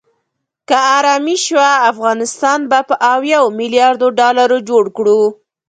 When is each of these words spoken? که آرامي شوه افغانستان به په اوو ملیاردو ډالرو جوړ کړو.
که 0.67 0.75
آرامي 0.97 1.35
شوه 1.45 1.69
افغانستان 1.91 2.59
به 2.71 2.79
په 2.89 2.95
اوو 3.13 3.43
ملیاردو 3.59 4.07
ډالرو 4.19 4.57
جوړ 4.69 4.83
کړو. 4.97 5.19